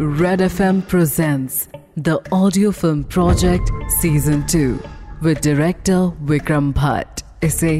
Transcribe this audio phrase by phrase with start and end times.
[0.00, 3.68] Red FM presents the audio film project
[4.00, 4.78] season 2
[5.22, 7.24] with director Vikram Bhatt.
[7.44, 7.72] इसे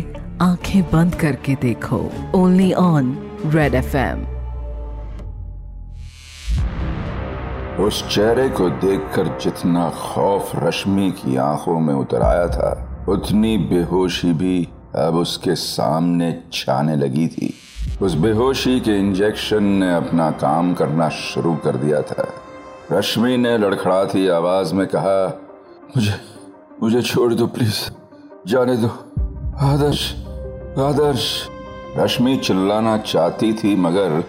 [0.42, 1.98] आँखें बंद करके देखो।
[2.34, 3.12] ओनली ऑन
[3.46, 4.24] रेड एफएम
[7.84, 14.32] उस चेहरे को देखकर जितना खौफ रश्मि की आँखों में उतर आया था, उतनी बेहोशी
[14.32, 17.54] भी अब उसके सामने छाने लगी थी।
[18.02, 22.28] उस बेहोशी के इंजेक्शन ने अपना काम करना शुरू कर दिया था।
[22.92, 25.40] रश्मि ने लड़खड़ाती आवाज़ में कहा,
[25.96, 26.14] मुझे
[26.82, 27.90] मुझे छोड़ दो प्लीज़,
[28.46, 28.88] जाने दो।
[29.58, 30.14] आदर्श
[30.78, 31.48] आदर्श।
[31.96, 34.24] रश्मि चिल्लाना चाहती थी, मगर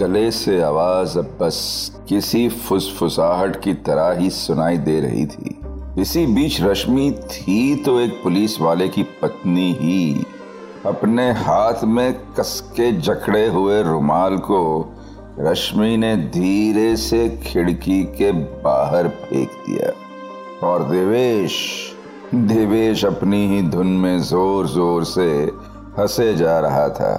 [0.00, 1.56] गले से आवाज़ अब बस
[2.08, 5.60] किसी फुसफुसाहट की तरह ही सुनाई दे रही थी।
[5.98, 10.23] इसी बीच रश्मि थी तो एक पुलिस वाले की पत्नी ही।
[10.86, 14.58] अपने हाथ में कसके जकड़े हुए रुमाल को
[15.40, 19.92] रश्मि ने धीरे से खिड़की के बाहर फेंक दिया।
[20.68, 21.56] और देवेश
[22.34, 25.30] देवेश अपनी ही धुन में ज़ोर ज़ोर से
[25.98, 27.14] हंसे जा रहा था।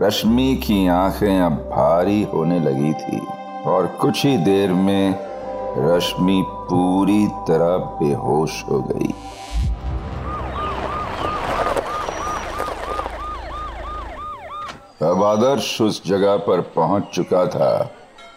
[0.00, 3.20] रश्मि की आँखें अब भारी होने लगी थी।
[3.66, 5.14] और कुछ ही देर में
[5.78, 9.14] रश्मि पूरी तरह बेहोश हो गई।
[15.02, 17.90] अब आदर्श उस जगह पर पहुँच चुका था,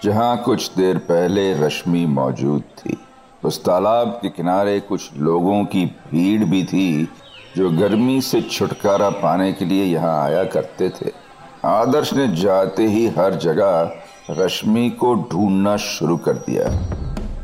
[0.04, 2.98] जहाँ कुछ देर पहले रश्मि मौजूद थी।
[3.44, 7.10] उस तालाब के किनारे कुछ लोगों की भीड़ भी थी,
[7.58, 11.12] जो गर्मी से छुटकारा पाने के लिए यहाँ आया करते थे।
[11.66, 13.92] आदर्श ने जाते ही हर जगह
[14.30, 16.70] रश्मि को ढूंढना शुरू कर दिया।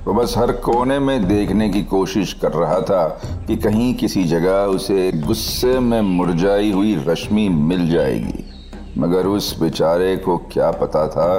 [0.05, 3.07] वो बस हर कोने में देखने की कोशिश कर रहा था
[3.47, 8.50] कि कहीं किसी जगह उसे गुस्से में मुरझाई हुई रश्मि मिल जाएगी।
[8.97, 11.37] मगर उस बेचारे को क्या पता था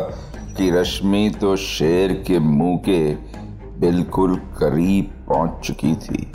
[0.56, 3.14] कि रश्मि तो शेर के मुँह के
[3.80, 6.32] बिल्कुल करीब पहुँच चुकी थी।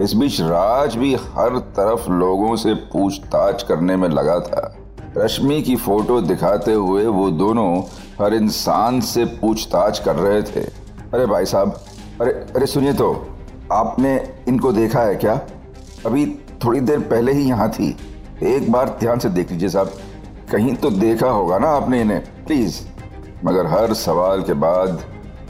[0.00, 4.76] इस बीच राज भी हर तरफ़ लोगों से पूछताछ करने में लगा था।
[5.16, 7.82] रश्मि की फ़ोटो दिखाते हुए वो दोनों
[8.20, 10.60] हर इंसान से पूछताछ कर रहे थे।
[11.14, 11.80] अरे भाई साहब,
[12.20, 13.12] अरे अरे सुनिए तो
[13.72, 14.16] आपने
[14.48, 15.40] इनको देखा है क्या?
[16.06, 16.26] अभी
[16.64, 17.96] थोड़ी देर पहले ही यहाँ थी।
[18.42, 19.92] एक बार ध्यान से देख लीजिए साहब।
[20.52, 22.80] कहीं तो देखा होगा ना आपने इन्हें। प्लीज़
[23.44, 25.00] मगर हर सवाल के बाद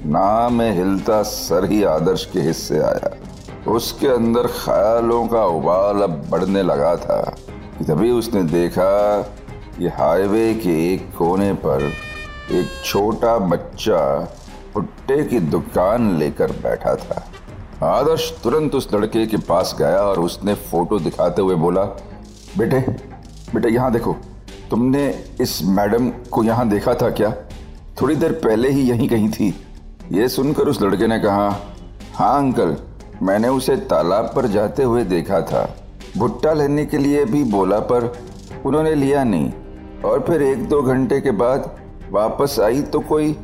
[0.07, 3.11] नाम हिलता सर ही आदर्श के हिस्से आया।
[3.73, 7.21] उसके अंदर ख्यालों का उबाल अब बढ़ने लगा था
[7.81, 9.21] तभी उसने देखा
[9.79, 11.83] कि हाईवे के एक कोने पर
[12.53, 13.99] एक छोटा बच्चा
[14.75, 17.25] भुट्टे की दुकान लेकर बैठा था।
[17.87, 21.85] आदर्श तुरंत उस लड़के के पास गया और उसने फ़ोटो दिखाते हुए बोला,
[22.59, 22.81] बेटे
[23.55, 24.17] बेटे, यहाँ देखो।
[24.71, 25.07] तुमने
[25.41, 27.31] इस मैडम को यहाँ देखा था क्या?
[28.01, 29.55] थोड़ी देर पहले ही यहीं कहीं थी।
[30.13, 31.49] ये सुनकर उस लड़के ने कहा
[32.15, 32.77] हाँ अंकल,
[33.23, 35.65] मैंने उसे तालाब पर जाते हुए देखा था।
[36.17, 38.13] भुट्टा लेने के लिए भी बोला, पर
[38.67, 39.53] उन्होंने लिया नहीं।
[40.05, 41.71] और फिर एक दो घंटे के बाद
[42.11, 43.37] वापस आई तो कोई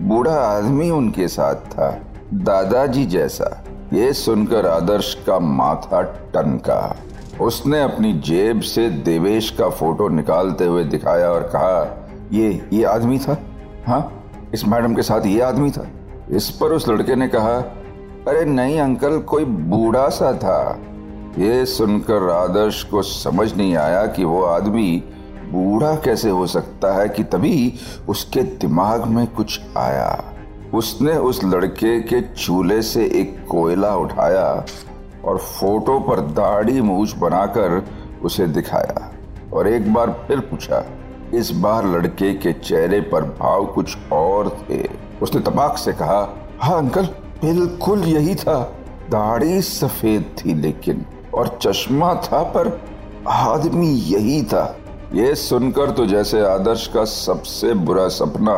[0.00, 1.90] बूढ़ा आदमी उनके साथ था,
[2.34, 6.02] दादाजी जैसा। ये सुनकर आदर्श का माथा
[6.34, 6.96] टनका।
[7.40, 13.18] उसने अपनी जेब से देवेश का फ़ोटो निकालते हुए दिखाया और कहा, ये ये आदमी
[13.18, 13.36] था?
[13.86, 14.24] हाँ
[14.54, 15.86] इस मैडम के साथ ये आदमी था?
[16.30, 17.56] इस पर उस लड़के ने कहा,
[18.28, 20.78] अरे नहीं अंकल, कोई बूढ़ा सा था।
[21.38, 25.02] ये सुनकर आदर्श को समझ नहीं आया कि वो आदमी
[25.52, 27.74] बूढ़ा कैसे हो सकता है कि तभी
[28.08, 30.34] उसके दिमाग में कुछ आया।
[30.74, 34.64] उसने उस लड़के के चूल्हे से एक कोयला उठाया
[35.24, 37.82] और फ़ोटो पर दाढ़ी मूछ बनाकर
[38.22, 39.10] उसे दिखाया
[39.52, 40.84] और एक बार फिर पूछा,
[41.34, 44.82] इस बार लड़के के चेहरे पर भाव कुछ और थे?
[45.22, 46.20] उसने तबाक से कहा
[46.60, 47.06] हाँ अंकल,
[47.42, 48.60] बिल्कुल यही था।
[49.10, 51.04] दाढ़ी सफ़ेद थी लेकिन
[51.34, 52.80] और चश्मा था, पर
[53.28, 54.76] आदमी यही था।
[55.14, 58.56] ये सुनकर तो जैसे आदर्श का सबसे बुरा सपना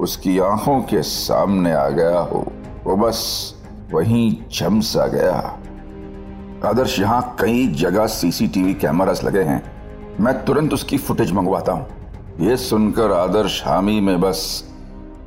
[0.00, 2.44] उसकी आँखों के सामने आ गया हो,
[2.84, 3.54] वो बस
[3.92, 5.58] वहीं झमसा गया।
[6.64, 9.62] आदर्श यहाँ कई जगह सीसीटीवी कैमरास लगे हैं।
[10.20, 11.86] मैं तुरंत उसकी फुटेज मंगवाता हूँ।
[12.40, 14.64] ये सुनकर आदर्श हामी में बस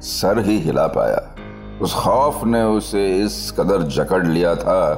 [0.02, 1.22] सर ही हिला पाया।
[1.82, 4.94] उस खौफ ने उसे इस कदर जकड़ लिया था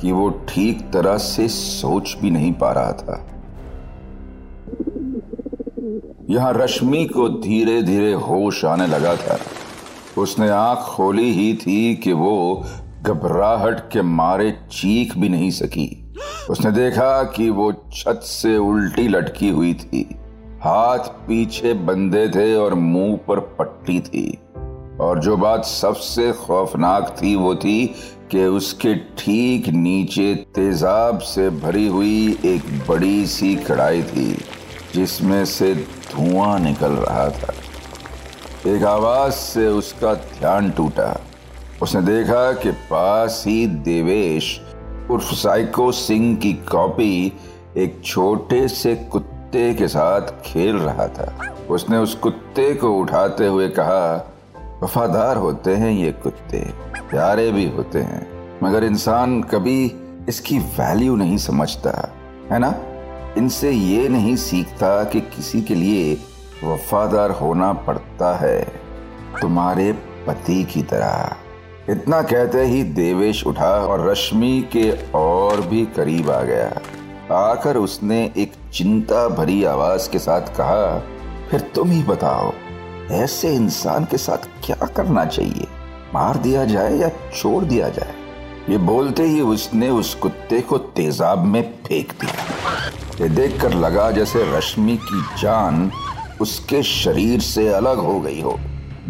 [0.00, 3.26] कि वो ठीक तरह से सोच भी नहीं पा रहा था।
[6.30, 9.38] यहाँ रश्मि को धीरे धीरे होश आने लगा था।
[10.18, 12.64] उसने आँख खोली ही थी कि वो
[13.02, 16.14] घबराहट के मारे चीख भी नहीं सकी।
[16.50, 20.16] उसने देखा कि वो छत से उल्टी लटकी हुई थी।
[20.62, 24.38] हाथ पीछे बंधे थे और मुँह पर पट्टी थी।
[25.00, 27.86] और जो बात सबसे खौफनाक थी वो थी
[28.30, 34.44] कि उसके ठीक नीचे तेजाब से भरी हुई एक बड़ी सी कढ़ाई थी,
[34.94, 37.54] जिसमें से धुआँ निकल रहा था।
[38.66, 41.20] एक आवाज़ से उसका ध्यान टूटा।
[41.82, 44.60] उसने देखा कि पास ही देवेश
[45.10, 47.32] उर्फ़ साइको सिंह की कॉपी
[47.76, 53.68] एक छोटे से कुत्ते के साथ खेल रहा था। उसने उस कुत्ते को उठाते हुए
[53.68, 54.32] कहा,
[54.82, 56.70] वफादार होते हैं ये कुत्ते,
[57.10, 58.26] प्यारे भी होते हैं,
[58.62, 59.92] मगर इंसान कभी
[60.28, 62.12] इसकी वैल्यू नहीं समझता,
[62.52, 62.74] है ना?
[63.38, 66.14] इनसे ये नहीं सीखता कि किसी के लिए
[66.64, 68.72] वफादार होना पड़ता है
[69.40, 69.92] तुम्हारे
[70.26, 71.36] पति की तरह।
[71.90, 78.32] इतना कहते ही देवेश उठा और रश्मि के और भी करीब आ गया। आकर उसने
[78.36, 80.98] एक चिंता भरी आवाज़ के साथ कहा,
[81.50, 82.52] फिर तुम ही बताओ,
[83.10, 85.66] ऐसे इंसान के साथ क्या करना चाहिए?
[86.14, 88.14] मार दिया जाए या छोड़ दिया जाए?
[88.68, 94.44] ये बोलते ही उसने उस कुत्ते को तेजाब में फेंक दिया। ये देखकर लगा जैसे
[94.58, 95.90] रश्मि की जान
[96.40, 98.58] उसके शरीर से अलग हो गई हो।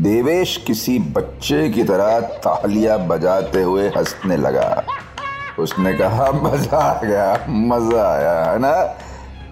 [0.00, 4.84] देवेश किसी बच्चे की तरह तालियाँ बजाते हुए हंसने लगा।
[5.58, 8.96] उसने कहा, मज़ा आ गया, मज़ा आया, है ना?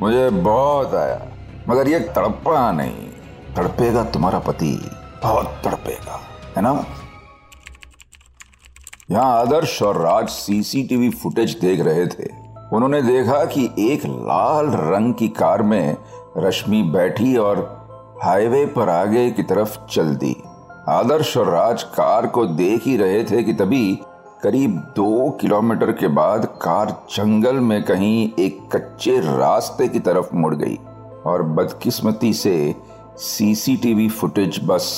[0.01, 1.21] मुझे बहुत आया,
[1.69, 3.09] मगर ये तड़पा नहीं।
[3.57, 4.91] तड़पेगा तुम्हारा पति,
[5.23, 6.21] बहुत तड़पेगा,
[6.57, 6.85] है ना?
[9.11, 12.31] यहाँ आदर्श और राज सीसीटीवी फुटेज देख रहे थे।
[12.73, 15.97] उन्होंने देखा कि एक लाल रंग की कार में
[16.37, 17.78] रश्मि बैठी और
[18.23, 20.35] हाईवे पर आगे की तरफ़ चल दी।
[20.89, 23.99] आदर्श और राज कार को देख ही रहे थे कि तभी
[24.43, 30.55] करीब दो किलोमीटर के बाद कार जंगल में कहीं एक कच्चे रास्ते की तरफ़ मुड़
[30.55, 30.79] गई
[31.27, 32.75] और बदकिस्मती से
[33.19, 34.91] सीसीटीवी फुटेज बस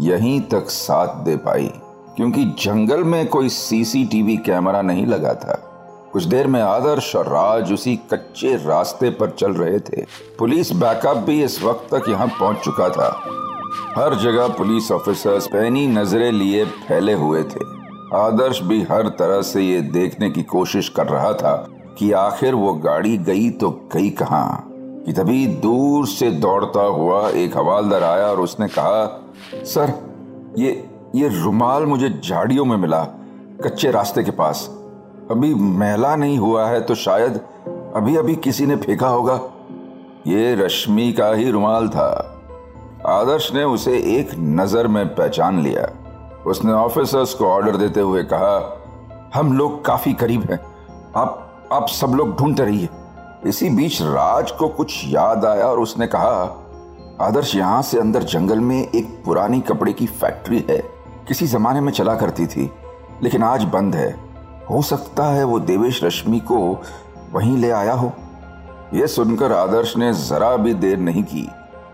[0.00, 1.72] यहीं तक साथ दे पाई,
[2.16, 5.71] क्योंकि जंगल में कोई सीसीटीवी कैमरा नहीं लगा था।
[6.12, 10.04] कुछ देर में आदर्श और राज उसी कच्चे रास्ते पर चल रहे थे।
[10.38, 13.08] पुलिस बैकअप भी इस वक्त तक यहाँ पहुँच चुका था।
[13.96, 17.64] हर जगह पुलिस ऑफिसर्स पैनी नज़रें लिए फैले हुए थे।
[18.16, 21.54] आदर्श भी हर तरह से ये देखने की कोशिश कर रहा था
[21.98, 24.68] कि आखिर वो गाड़ी गई तो गई कहाँ।
[25.06, 29.06] कि तभी दूर से दौड़ता हुआ एक हवालदार आया और उसने कहा,
[29.64, 29.92] सर,
[30.58, 33.02] ये ये रुमाल मुझे झाड़ियों में मिला,
[33.64, 34.68] कच्चे रास्ते के पास।
[35.30, 37.40] अभी मैला नहीं हुआ है तो शायद
[37.96, 39.40] अभी अभी किसी ने फेंका होगा।
[40.26, 42.08] ये रश्मि का ही रुमाल था।
[43.08, 45.86] आदर्श ने उसे एक नज़र में पहचान लिया।
[46.46, 48.80] उसने ऑफिसर्स को ऑर्डर देते हुए कहा,
[49.34, 50.58] हम लोग काफ़ी करीब हैं।
[51.16, 52.88] आप आप सब लोग ढूंढते रहिए।
[53.46, 56.58] इसी बीच राज को कुछ याद आया और उसने कहा,
[57.20, 60.78] आदर्श यहाँ से अंदर जंगल में एक पुरानी कपड़े की फैक्ट्री है।
[61.28, 62.70] किसी जमाने में चला करती थी,
[63.22, 64.31] लेकिन आज बंद है।
[64.72, 66.58] हो सकता है वो देवेश रश्मि को
[67.32, 68.12] वहीं ले आया हो।
[68.94, 71.48] यह सुनकर आदर्श ने जरा भी देर नहीं की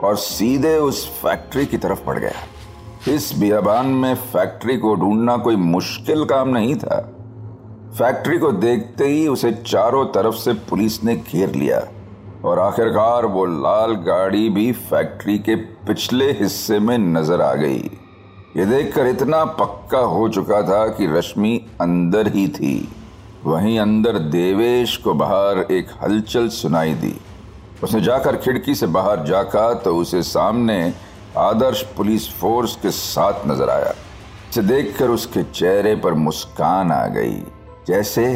[0.04, 5.56] और सीधे उस फैक्ट्री की तरफ़ पड़ गया। इस बियाबान में फैक्ट्री को ढूंढना कोई
[5.56, 7.00] मुश्किल काम नहीं था।
[7.98, 11.80] फैक्ट्री को देखते ही उसे चारों तरफ़ से पुलिस ने घेर लिया
[12.44, 15.54] और आखिरकार वो लाल गाड़ी भी फैक्ट्री के
[15.86, 17.90] पिछले हिस्से में नज़र आ गई।
[18.56, 22.88] ये देखकर इतना पक्का हो चुका था कि रश्मि अंदर ही थी,
[23.44, 27.14] वहीं अंदर देवेश को बाहर एक हलचल सुनाई दी।
[27.82, 30.92] उसने जाकर खिड़की से बाहर जाका तो उसे सामने
[31.38, 33.92] आदर्श पुलिस फोर्स के साथ नज़र आया।
[34.50, 37.37] इसे देखकर उसके चेहरे पर मुस्कान आ गई।
[37.88, 38.26] जैसे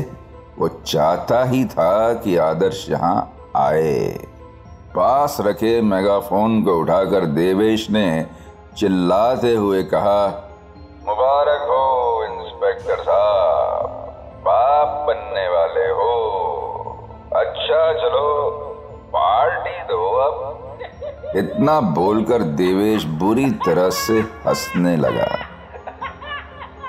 [0.59, 4.09] वो चाहता ही था कि आदर्श यहाँ आए।
[4.95, 8.07] पास रखे मेगाफोन को उठाकर देवेश ने
[8.77, 10.49] चिल्लाते हुए कहा,
[11.09, 13.89] मुबारक हो, इंस्पेक्टर साहब।
[14.41, 16.13] बाप बनने वाले हो।
[17.37, 18.51] अच्छा चलो,
[19.09, 20.79] पार्टी दो अब।
[21.37, 25.39] इतना बोलकर देवेश बुरी तरह से हंसने लगा।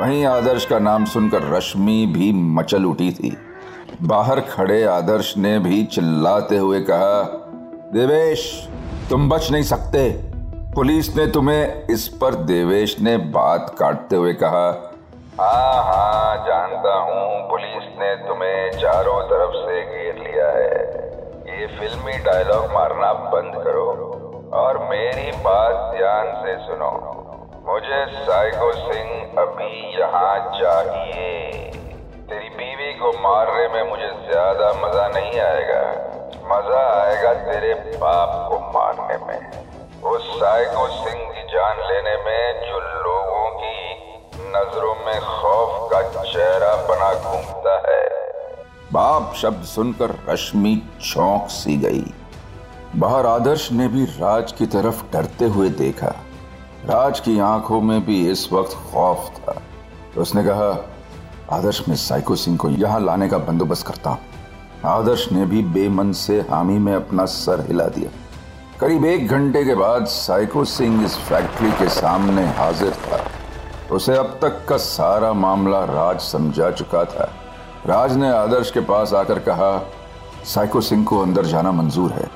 [0.02, 3.38] वहीं आदर्श का नाम सुनकर रश्मि भी मचल उठी थी।
[4.02, 7.24] बाहर खड़े आदर्श ने भी चिल्लाते हुए कहा,
[7.94, 8.70] देवेश,
[9.10, 10.33] तुम बच नहीं सकते।
[10.76, 14.64] पुलिस ने तुम्हें इस पर देवेश ने बात काटते हुए कहा
[15.40, 22.18] हाँ हाँ जानता हूँ, पुलिस ने तुम्हें चारों तरफ़ से घेर लिया है। ये फिल्मी
[22.24, 23.86] डायलॉग मारना बंद करो
[24.54, 26.92] और मेरी बात ध्यान से सुनो।
[27.68, 31.52] मुझे साइको सिंह अभी यहाँ चाहिए।
[32.30, 35.84] तेरी बीवी को मारने में मुझे ज़्यादा मज़ा नहीं आएगा।
[36.48, 39.52] मज़ा आएगा तेरे बाप को मारने में।
[40.04, 43.94] उस साइको सिंह की जान लेने में जो लोगों की
[44.48, 48.02] नज़रों में खौफ का चेहरा बना घूमता है।
[48.94, 52.04] बाप शब्द सुनकर रश्मि चौंक सी गई।
[52.96, 56.14] बाहर आदर्श ने भी राज की तरफ़ डरते हुए देखा।
[56.86, 59.62] राज की आँखों में भी इस वक्त खौफ था।
[60.16, 60.86] तो उसने कहा,
[61.52, 64.20] आदर्श में साइको सिंह को यहाँ लाने का बंदोबस्त करता हूँ।
[64.86, 68.10] आदर्श ने भी बेमन से हामी में अपना सर हिला दिया।
[68.84, 73.20] करीब एक घंटे के बाद साइको सिंह इस फैक्ट्री के सामने हाजिर था।
[73.96, 77.30] उसे अब तक का सारा मामला राज समझा चुका था।
[77.86, 79.92] राज ने आदर्श के पास आकर कहा,
[80.46, 82.30] साइको सिंह को अंदर जाना मंजूर है।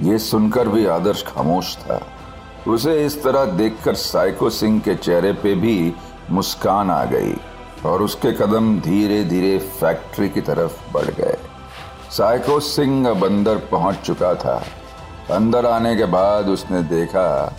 [0.00, 2.00] ये सुनकर भी आदर्श खामोश था।
[2.66, 5.94] उसे इस तरह देखकर साइको सिंह के चेहरे पे भी
[6.30, 7.36] मुस्कान आ गई
[7.86, 11.38] और उसके कदम धीरे धीरे फैक्ट्री की तरफ़ बढ़ गए।
[12.10, 14.62] साइको सिंह अब अंदर पहुँच चुका था।
[15.30, 17.56] अंदर आने के बाद उसने देखा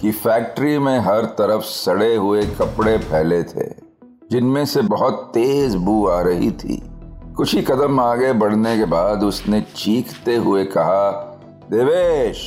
[0.00, 3.68] कि फैक्ट्री में हर तरफ़ सड़े हुए कपड़े फैले थे,
[4.30, 6.82] जिनमें से बहुत तेज बू आ रही थी।
[7.36, 11.10] कुछ ही कदम आगे बढ़ने के बाद उसने चीखते हुए कहा,
[11.70, 12.40] देवेश,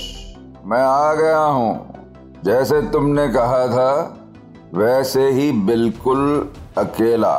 [0.66, 1.94] मैं आ गया हूँ।
[2.46, 4.18] जैसे तुमने कहा था,
[4.74, 7.38] वैसे ही बिल्कुल अकेला।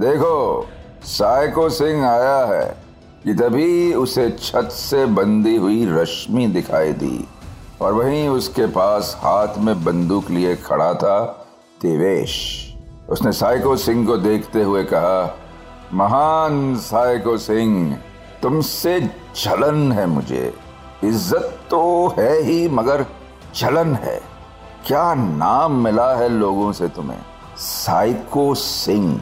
[0.00, 0.68] देखो
[1.04, 2.81] साइको सिंह आया है।
[3.24, 7.28] कि तभी उसे छत से बंधी हुई रश्मि दिखाई दी।
[7.82, 11.46] और वहीं उसके पास हाथ में बंदूक लिए खड़ा था
[11.82, 12.32] देवेश।
[13.10, 15.38] उसने साइको सिंह को देखते हुए कहा,
[15.94, 17.98] महान साइको सिंह,
[18.42, 19.00] तुमसे
[19.44, 20.54] जलन है मुझे।
[21.04, 23.06] इज़्ज़त तो है ही, मगर
[23.54, 24.20] चलन है।
[24.86, 27.18] क्या नाम मिला है लोगों से तुम्हें?
[27.56, 29.20] साइको सिंह।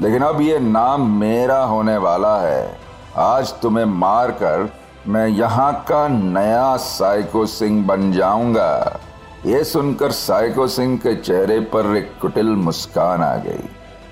[0.00, 2.81] लेकिन अब ये नाम मेरा होने वाला है।
[3.16, 4.72] आज तुम्हें मारकर
[5.08, 9.00] मैं यहाँ का नया साइको सिंह बन जाऊँगा।
[9.46, 13.68] ये सुनकर साइको सिंह के चेहरे पर एक कुटिल मुस्कान आ गई।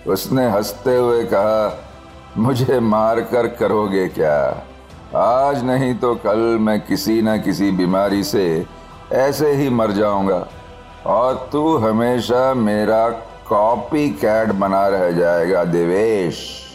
[0.06, 1.84] उसने हँसते हुए कहा,
[2.36, 4.62] मुझे मारकर करोगे क्या?
[5.16, 8.66] आज नहीं तो कल मैं किसी न किसी बीमारी से
[9.12, 10.46] ऐसे ही मर जाऊँगा।
[11.06, 13.08] और तू हमेशा मेरा
[13.48, 16.69] कॉपी कैट बना रह जाएगा, देवेश।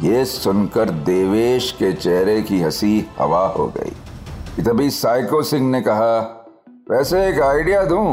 [0.00, 6.18] ये सुनकर देवेश के चेहरे की हँसी हवा हो गई। तभी साइको सिंह ने कहा,
[6.90, 8.08] वैसे एक आइडिया दूँ?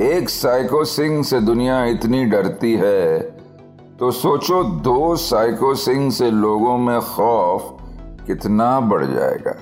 [0.00, 3.18] एक साइको सिंह से दुनिया इतनी डरती है
[3.98, 7.76] तो सोचो दो साइको सिंह से लोगों में खौफ
[8.26, 9.54] कितना बढ़ जाएगा।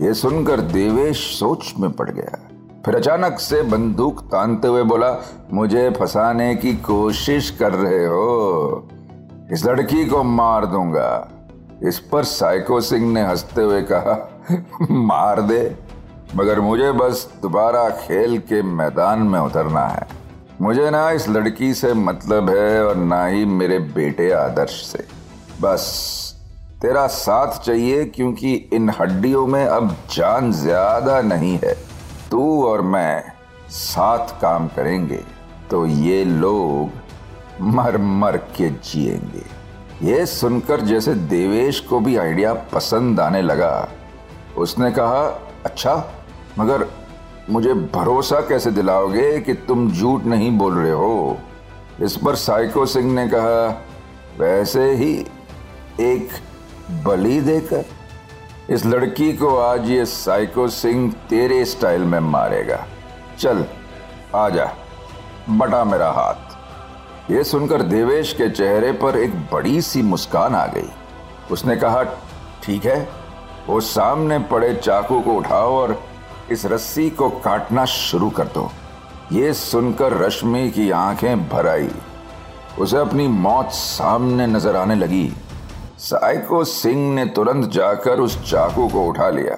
[0.00, 2.38] ये सुनकर देवेश सोच में पड़ गया।
[2.86, 5.16] फिर अचानक से बंदूक तानते हुए बोला,
[5.52, 8.88] मुझे फंसाने की कोशिश कर रहे हो।
[9.52, 11.28] इस लड़की को मार दूँगा।
[11.82, 14.14] इस पर साइको सिंह ने हँसते हुए कहा,
[14.90, 15.76] मार दे।
[16.36, 20.06] मगर मुझे बस दोबारा खेल के मैदान में उतरना है।
[20.60, 25.04] मुझे ना इस लड़की से मतलब है और ना ही मेरे बेटे आदर्श से।
[25.62, 25.84] बस,
[26.82, 31.74] तेरा साथ चाहिए क्योंकि इन हड्डियों में अब जान ज़्यादा नहीं है।
[32.30, 33.22] तू और मैं
[33.70, 35.20] साथ काम करेंगे
[35.70, 37.02] तो ये लोग
[37.60, 39.64] मर मर के जिएँगे।
[40.02, 43.88] ये सुनकर जैसे देवेश को भी आइडिया पसंद आने लगा।
[44.56, 46.10] उसने कहा अच्छा
[46.58, 46.86] मगर
[47.50, 51.38] मुझे भरोसा कैसे दिलाओगे कि तुम झूठ नहीं बोल रहे हो?
[52.00, 53.82] इस पर साइको सिंह ने कहा,
[54.38, 55.26] वैसे ही
[56.00, 56.28] एक
[56.90, 57.84] बलि देकर
[58.70, 62.86] इस लड़की को आज ये साइको सिंह तेरे स्टाइल में मारेगा।
[63.38, 63.64] चल,
[64.34, 64.72] आ जा,
[65.50, 66.53] बटा मेरा हाथ।
[67.30, 70.88] ये सुनकर देवेश के चेहरे पर एक बड़ी सी मुस्कान आ गई।
[71.50, 72.02] उसने कहा,
[72.62, 73.08] ठीक है,
[73.68, 75.96] वो सामने पड़े चाकू को उठाओ और
[76.52, 78.70] इस रस्सी को काटना शुरू कर दो।
[79.32, 81.88] ये सुनकर रश्मि की आँखें भर आई
[82.78, 85.32] उसे अपनी मौत सामने नज़र आने लगी।
[85.98, 89.56] साइको सिंह ने तुरंत जाकर उस चाकू को उठा लिया।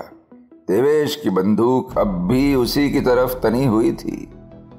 [0.68, 4.28] देवेश की बंदूक अब भी उसी की तरफ़ तनी हुई थी।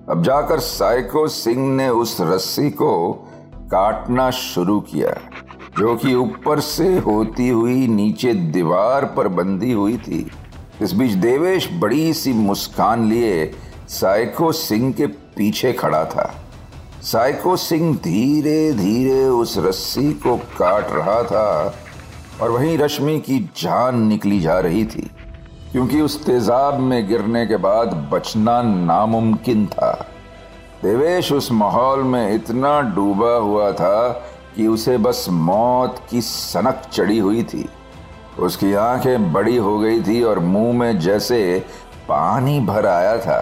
[0.10, 3.14] अब जाकर साइको सिंह ने उस रस्सी को
[3.72, 5.10] काटना शुरू किया,
[5.80, 10.32] जो कि ऊपर से होती हुई नीचे दीवार पर बंधी हुई थी।
[10.82, 13.52] इस बीच देवेश बड़ी सी मुस्कान लिए
[13.90, 16.32] साइको सिंह के पीछे खड़ा था।
[17.02, 21.76] साइको सिंह धीरे धीरे उस रस्सी को काट रहा था
[22.42, 25.10] और वहीं रश्मि की जान निकली जा रही थी।
[25.72, 29.92] क्योंकि उस तेजाब में गिरने के बाद बचना नामुमकिन था।
[30.84, 34.10] देवेश उस माहौल में इतना डूबा हुआ था
[34.56, 37.70] कि उसे बस मौत की सनक चढ़ी हुई थी।
[38.40, 41.66] उसकी आँखें बड़ी हो गई थी और मुँह में जैसे
[42.10, 43.40] पानी भर आया था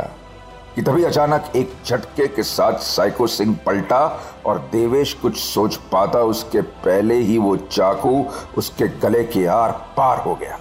[0.75, 6.19] कि तभी अचानक एक झटके के साथ साइको सिंह पलटा और देवेश कुछ सोच पाता
[6.19, 8.25] उसके पहले ही वो चाकू
[8.57, 10.59] उसके गले के आर पार हो गया।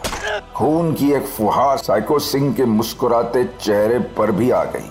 [0.57, 4.91] खून की एक फुहार साइको सिंह के मुस्कुराते चेहरे पर भी आ गई।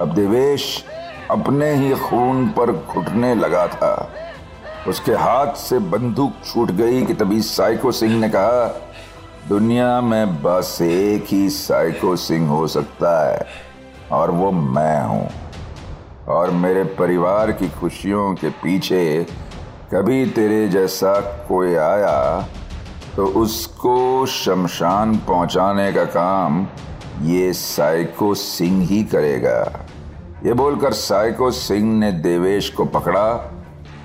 [0.00, 0.84] अब देवेश
[1.30, 4.10] अपने ही खून पर घुटने लगा था।
[4.88, 8.66] उसके हाथ से बंदूक छूट गई कि तभी साइको सिंह ने कहा,
[9.48, 13.46] दुनिया में बस एक ही साइको सिंह हो सकता है,
[14.12, 15.28] और वो मैं हूँ।
[16.28, 19.26] और मेरे परिवार की खुशियों के पीछे
[19.94, 22.48] कभी तेरे जैसा कोई आया
[23.20, 26.66] तो उसको शमशान पहुँचाने का काम
[27.22, 29.58] ये साइको सिंह ही करेगा।
[30.46, 33.26] ये बोलकर साइको सिंह ने देवेश को पकड़ा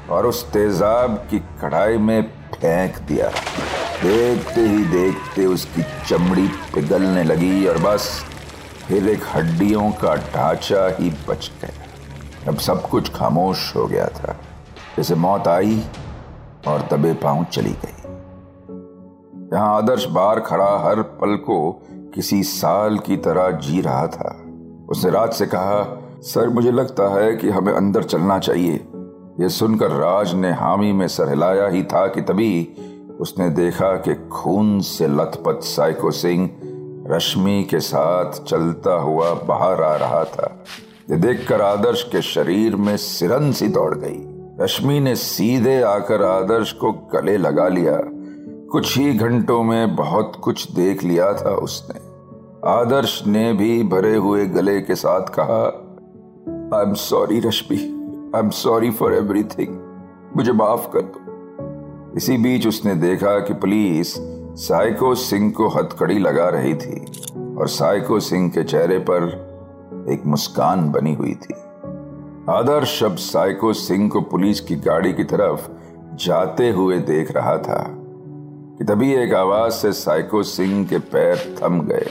[0.10, 2.22] और उस तेजाब की कढ़ाई में
[2.56, 3.30] फेंक दिया।
[4.04, 8.10] देखते ही देखते उसकी चमड़ी पिघलने लगी और बस
[8.88, 14.40] फिर एक हड्डियों का ढांचा ही बच गया। अब सब कुछ खामोश हो गया था।
[14.98, 15.84] जैसे मौत आई
[16.68, 18.05] और तबे पाँव चली गई।
[19.56, 21.82] यहाँ आदर्श बार खड़ा हर पल को
[22.16, 24.46] किसी साल की तरह जी रहा था।
[24.90, 28.88] उसने राज से कहा, सर, मुझे लगता है कि हमें अंदर चलना चाहिए।
[29.40, 32.76] यह सुनकर राज ने हामी में सर हिलाया ही था कि तभी
[33.20, 36.50] उसने देखा कि खून से लथपथ साइको सिंह
[37.08, 40.64] रश्मि के साथ चलता हुआ बाहर आ रहा था।
[41.12, 44.26] ये देखकर आदर्श के शरीर में सिरन सी दौड़ गई।
[44.64, 48.15] रश्मि ने सीधे आकर आदर्श को गले लगा लिया।
[48.72, 52.00] कुछ ही घंटों में बहुत कुछ देख लिया था उसने।
[52.70, 55.64] आदर्श ने भी भरे हुए गले के साथ कहा
[56.80, 57.78] I am sorry Rashmi
[58.36, 59.78] I am sorry for everything
[60.38, 61.20] मुझे माफ़ कर दो.
[62.18, 64.16] इसी बीच उसने देखा कि पुलिस
[64.68, 67.06] साइको सिंह को हथकड़ी लगा रही थी
[67.58, 69.46] और साइको सिंह के चेहरे पर
[70.10, 71.54] एक मुस्कान बनी हुई थी।
[72.50, 75.70] आदर्श अब साइको सिंह को पुलिस की गाड़ी की तरफ़
[76.16, 77.95] जाते हुए देख रहा था।
[78.78, 82.08] कि तभी एक आवाज़ से साइको सिंह के पैर थम गए।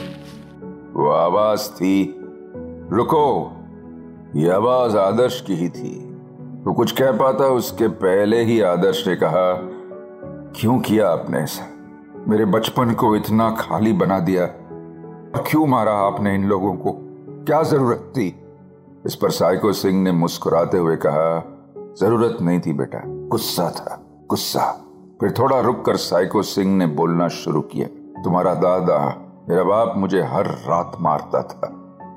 [0.93, 2.19] वो आवाज़ थी,
[2.91, 3.51] रुको,
[4.35, 6.17] ये आवाज़ आदर्श की ही थी।
[6.63, 9.59] वो कुछ कह पाता, उसके पहले ही आदर्श ने कहा,
[10.55, 11.69] क्यों किया आपने ऐसा?
[12.27, 14.45] मेरे बचपन को इतना खाली बना दिया।
[15.41, 16.91] क्यों मारा आपने इन लोगों को?
[17.45, 18.43] क्या ज़रूरत थी?
[19.05, 21.51] इस पर साइको सिंह ने मुस्कुराते हुए कहा,
[21.99, 24.84] ज़रूरत नहीं थी बेटा, गुस्सा था, गुस्सा।
[25.21, 27.87] फिर थोड़ा रुक कर साइको सिंह ने बोलना शुरू किया,
[28.23, 28.97] तुम्हारा दादा
[29.49, 31.67] मेरा बाप मुझे हर रात मारता था।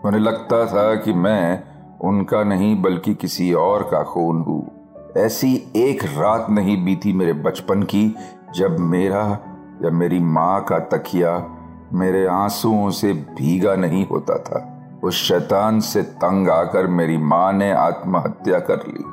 [0.04, 1.62] उन्हें लगता था कि मैं
[2.00, 4.70] उनका नहीं, बल्कि किसी और का खून हूँ।
[5.16, 8.14] ऐसी एक रात नहीं बीती मेरे बचपन की,
[8.54, 9.38] जब मेरा
[9.84, 11.50] या मेरी माँ का तकिया
[11.92, 17.72] मेरे आंसुओं से भीगा नहीं होता था। उस शैतान से तंग आकर मेरी माँ ने
[17.72, 19.04] आत्महत्या कर ली।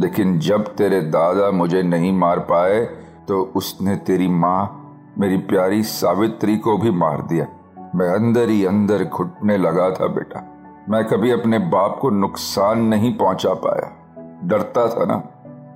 [0.00, 4.84] लेकिन जब तेरे दादा मुझे नहीं मार पाए तो उसने तेरी माँ
[5.18, 7.46] मेरी प्यारी सावित्री को भी मार दिया।
[7.94, 10.54] मैं अंदर ही अंदर घुटने लगा था बेटा।
[10.88, 13.94] मैं कभी अपने बाप को नुकसान नहीं पहुँचा पाया।
[14.44, 15.16] डरता था ना,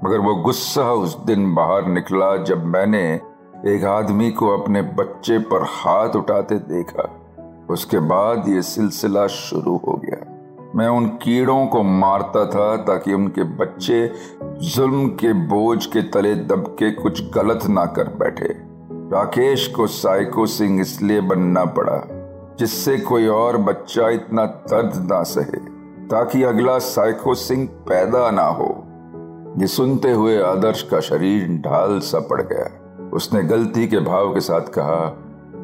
[0.04, 3.20] मगर वो गुस्सा उस दिन बाहर निकला जब मैंने
[3.66, 7.20] एक आदमी को अपने बच्चे पर हाथ उठाते देखा।
[7.70, 10.31] उसके बाद ये सिलसिला शुरू हो गया।
[10.76, 14.06] मैं उन कीड़ों को मारता था ताकि उनके बच्चे
[14.42, 18.48] जुल्म के बोझ के तले दबके कुछ गलत ना कर बैठे।
[19.12, 22.00] राकेश को साइको सिंह इसलिए बनना पड़ा,
[22.58, 25.58] जिससे कोई और बच्चा इतना दर्द ना सहे,
[26.06, 28.68] ताकि अगला साइको सिंह पैदा ना हो।
[29.58, 34.40] ये सुनते हुए आदर्श का शरीर ढाल सा पड़ गया। उसने गलती के भाव के
[34.40, 35.16] साथ कहा,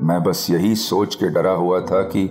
[0.02, 2.28] मैं बस यही सोच के डरा हुआ था कि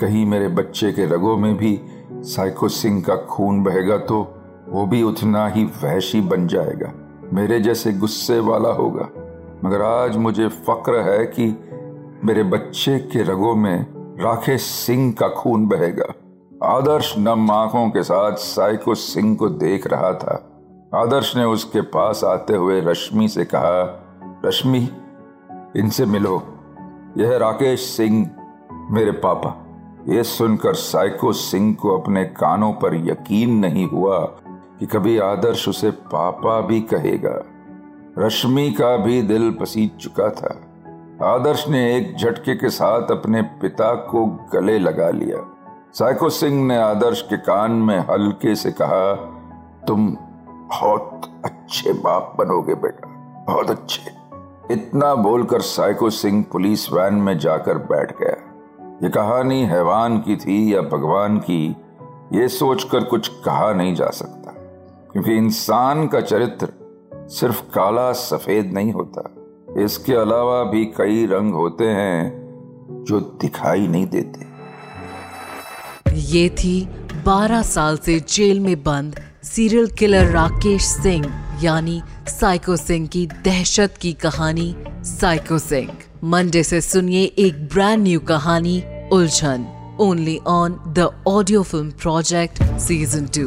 [0.00, 1.80] कहीं मेरे बच्चे के रगों में भी
[2.26, 4.34] साइको सिंह का खून बहेगा तो
[4.68, 6.92] वो भी उतना ही वहशी बन जाएगा।
[7.32, 9.08] मेरे जैसे गुस्से वाला होगा।
[9.64, 11.46] मगर आज मुझे फक्र है कि
[12.24, 13.86] मेरे बच्चे के रगों में
[14.20, 16.14] राकेश सिंह का खून बहेगा।
[16.66, 20.62] आदर्श नम आँखों के साथ साइको सिंह को देख रहा था।
[20.94, 24.04] आदर्श ने उसके पास आते हुए रश्मि से कहा,
[24.44, 24.88] रश्मि,
[25.76, 26.42] इनसे मिलो।
[27.18, 28.30] यह राकेश सिंह,
[28.90, 29.62] मेरे पापा।
[30.08, 34.18] यह सुनकर साइको सिंह को अपने कानों पर यकीन नहीं हुआ
[34.80, 37.42] कि कभी आदर्श उसे पापा भी कहेगा।
[38.18, 40.60] रश्मि का भी दिल पसीज चुका था।
[41.24, 45.38] आदर्श ने एक झटके के साथ अपने पिता को गले लगा लिया।
[45.92, 49.14] साइको सिंह ने आदर्श के कान में हल्के से कहा,
[49.86, 50.08] तुम
[50.48, 53.08] बहुत अच्छे बाप बनोगे बेटा,
[53.48, 54.10] बहुत अच्छे।
[54.74, 58.45] इतना बोलकर साइको सिंह पुलिस वैन में जाकर बैठ गया।
[59.02, 61.76] ये कहानी हैवान की थी या भगवान की,
[62.32, 64.50] ये सोचकर कुछ कहा नहीं जा सकता,
[65.12, 66.68] क्योंकि इंसान का चरित्र
[67.30, 69.24] सिर्फ़ काला सफ़ेद नहीं होता।
[69.82, 74.46] इसके अलावा भी कई रंग होते हैं जो दिखाई नहीं देते।
[76.10, 76.88] ये थी
[77.26, 81.26] 12 साल से जेल में बंद सीरियल किलर राकेश सिंह,
[81.62, 84.74] यानी साइको सिंह की दहशत की कहानी
[85.06, 85.90] साइको सिंह
[86.24, 89.66] मंडे से सुनिए एक ब्रांड न्यू कहानी, उलझन.
[90.00, 93.46] Only on the audio film project season two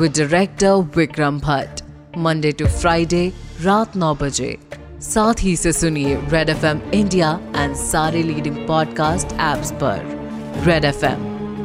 [0.00, 1.82] with director Vikram Bhatt
[2.18, 3.32] Monday to Friday
[3.62, 4.58] रात नौ बजे.
[5.00, 10.64] साथ ही से सुनिए red F M India and सारे लीडिंग पॉडकास्ट एप्स पर.
[10.66, 11.18] रेड एफ़ एम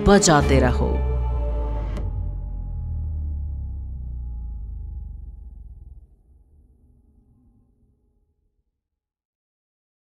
[0.04, 1.01] बजाते रहो.